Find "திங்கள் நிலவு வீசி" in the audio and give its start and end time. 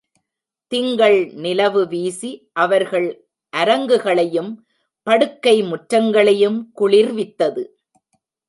0.71-2.31